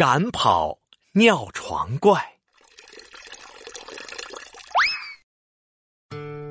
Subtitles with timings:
[0.00, 0.78] 赶跑
[1.12, 2.18] 尿床怪。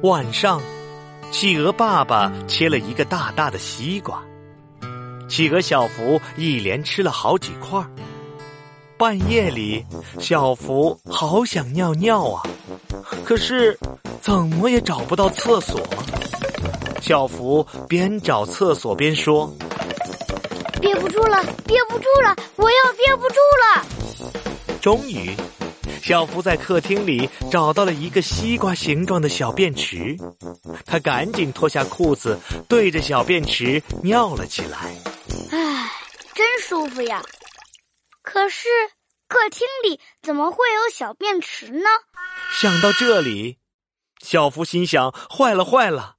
[0.03, 0.61] 晚上，
[1.31, 4.23] 企鹅爸爸切了一个大大的西瓜，
[5.27, 7.83] 企鹅小福一连吃了好几块。
[8.99, 9.83] 半夜里，
[10.19, 12.43] 小福好想尿尿啊，
[13.25, 13.75] 可是
[14.21, 15.81] 怎么也找不到厕所。
[17.01, 19.51] 小福边找厕所边说
[20.79, 23.85] ：“憋不住了，憋不住了，我要憋不住了。”
[24.81, 25.35] 终于，
[26.01, 30.17] 小福在客厅里找到了一个西瓜形状的小便池，
[30.85, 34.95] 他赶紧脱下裤子，对着小便池尿了起来。
[35.51, 35.91] 唉，
[36.33, 37.21] 真舒服呀！
[38.21, 38.67] 可是
[39.27, 41.89] 客厅里怎么会有小便池呢？
[42.61, 43.57] 想到这里，
[44.23, 46.15] 小福心想：坏了，坏了！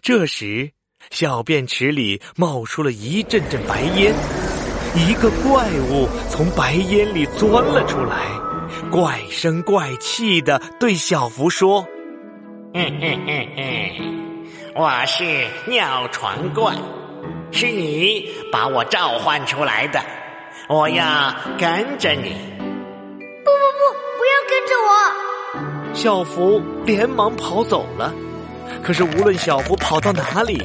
[0.00, 0.72] 这时，
[1.10, 4.14] 小便池里冒出了一阵阵白烟，
[4.94, 8.16] 一个怪物从白烟里钻了出来，
[8.90, 11.82] 怪声怪气的对小福说
[12.74, 14.02] ：“嘿嘿嘿嘿，
[14.74, 16.74] 我是尿床怪，
[17.50, 20.00] 是你把我召唤出来的，
[20.68, 22.30] 我要跟着你。”
[23.44, 23.82] 不不不，
[24.18, 25.94] 不要跟着我！
[25.94, 28.14] 小福连忙跑走了。
[28.80, 30.56] 可是，无论小福跑到哪里，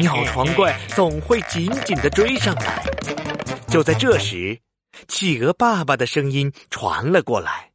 [0.00, 2.82] 尿床怪总会紧紧的追上来。
[3.68, 4.60] 就在这时，
[5.08, 7.72] 企鹅爸爸的声音传了过来：“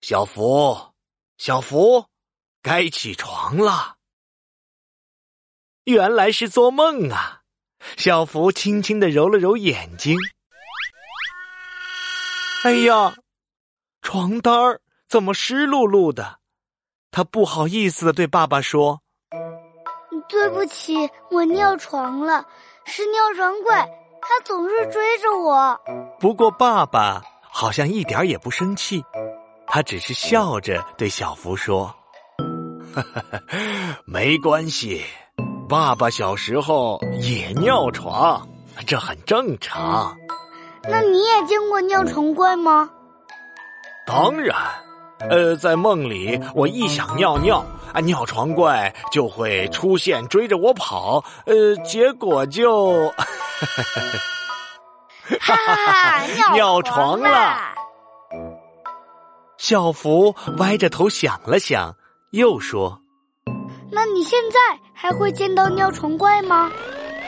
[0.00, 0.94] 小福，
[1.36, 2.06] 小福，
[2.62, 3.96] 该起床了。”
[5.84, 7.42] 原来是做梦啊！
[7.96, 10.16] 小福轻轻的揉了揉眼睛，
[12.64, 13.16] 哎呀，
[14.00, 16.38] 床单儿怎么湿漉漉的？
[17.10, 19.01] 他不好意思的对爸爸说。
[20.32, 22.42] 对不起，我尿床了，
[22.86, 23.86] 是尿床怪，
[24.22, 25.78] 他总是追着我。
[26.18, 29.04] 不过爸爸好像一点也不生气，
[29.66, 31.94] 他只是笑着对小福说
[34.06, 35.04] ：“没关系，
[35.68, 38.48] 爸爸小时候也尿床，
[38.86, 40.16] 这很正常。”
[40.88, 42.88] 那你也见过尿床怪吗？
[44.06, 44.56] 当然，
[45.28, 47.62] 呃，在梦里，我一想尿尿。
[47.92, 48.00] 啊！
[48.00, 53.08] 尿床怪就会出现，追着我跑，呃，结果就，
[55.40, 56.26] 哈哈哈！
[56.54, 57.56] 尿床了。
[59.58, 61.94] 小福歪着头想了想，
[62.30, 63.00] 又说
[63.92, 64.58] ：“那你现在
[64.92, 66.70] 还会见到尿床怪吗？”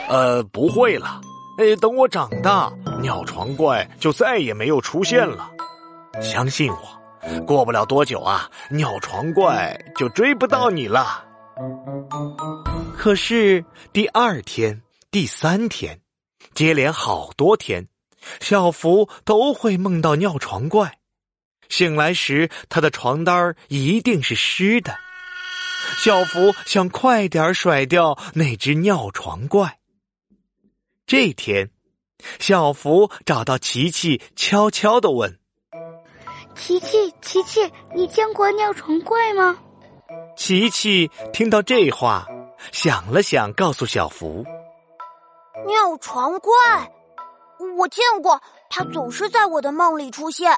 [0.09, 1.21] 呃，不会了。
[1.57, 2.69] 哎，等我长大，
[3.01, 5.49] 尿床怪就再也没有出现了。
[6.21, 7.04] 相信我。
[7.45, 11.25] 过不了多久啊，尿床怪就追不到你了。
[12.97, 13.63] 可是
[13.93, 14.81] 第二天、
[15.11, 16.01] 第三天，
[16.53, 17.87] 接连好多天，
[18.39, 20.99] 小福都会梦到尿床怪。
[21.69, 24.95] 醒来时，他的床单一定是湿的。
[26.03, 29.79] 小福想快点甩掉那只尿床怪。
[31.07, 31.69] 这天，
[32.39, 35.39] 小福找到琪琪，悄悄的问。
[36.55, 39.57] 琪琪，琪琪，你见过尿床怪吗？
[40.35, 42.25] 琪琪听到这话，
[42.71, 44.43] 想了想，告诉小福
[45.67, 46.51] ：“尿床怪，
[47.77, 50.55] 我见过，它总是在我的梦里出现。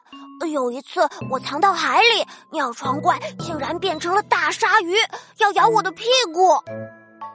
[0.51, 4.95] 有一次，我藏到海里，尿床怪竟然变成了大鲨鱼，
[5.39, 6.57] 要咬我的屁股，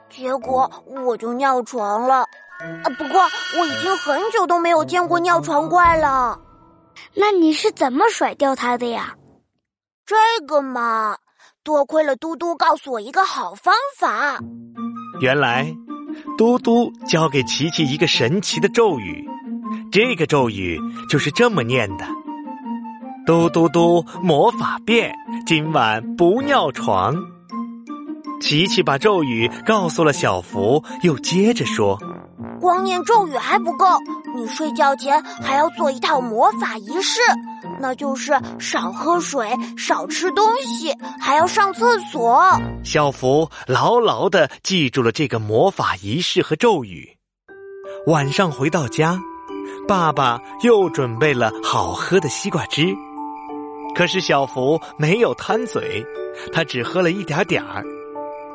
[0.09, 0.71] 结果
[1.05, 2.25] 我就尿床了。
[2.83, 3.21] 啊不过，
[3.59, 6.39] 我已经很久都没有见过尿床怪了。”
[7.15, 9.15] 那你是怎么甩掉他的呀？
[10.05, 10.15] 这
[10.45, 11.17] 个嘛，
[11.63, 14.39] 多亏了嘟嘟告诉我一个好方法。
[15.21, 15.73] 原来，
[16.37, 19.23] 嘟嘟教给琪琪一个神奇的咒语，
[19.91, 22.05] 这个咒语就是这么念的
[23.25, 27.15] ：“嘟嘟嘟，魔法变，今晚不尿床。”
[28.41, 31.97] 琪琪把咒语告诉了小福，又接着说。
[32.63, 33.85] 光念咒语还不够，
[34.33, 37.19] 你睡觉前还要做一套魔法仪式，
[37.77, 42.41] 那就是少喝水、少吃东西，还要上厕所。
[42.85, 47.17] 小福牢牢的记住了这个魔法仪式和咒语。
[48.07, 49.19] 晚上回到家，
[49.85, 52.95] 爸爸又准备了好喝的西瓜汁，
[53.93, 56.01] 可是小福没有贪嘴，
[56.53, 57.83] 他只喝了一点点儿。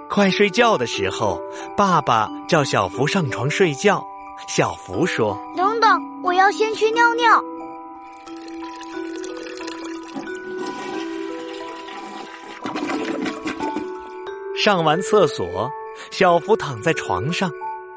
[0.08, 1.40] 快睡觉的时候，
[1.76, 4.04] 爸爸叫小福上床睡觉。
[4.48, 7.42] 小福说：“等等，我要先去尿尿。”
[14.56, 15.70] 上完厕所，
[16.10, 17.50] 小福躺在床上，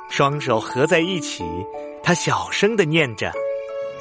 [0.09, 1.43] 双手合在一起，
[2.03, 3.31] 他小声的念着：“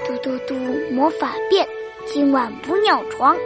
[0.07, 0.55] 嘟嘟嘟，
[0.93, 1.67] 魔法变，
[2.07, 3.37] 今晚不尿床。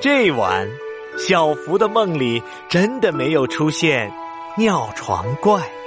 [0.00, 0.68] 这晚，
[1.16, 4.12] 小福的梦里真的没有出现
[4.56, 5.79] 尿床怪。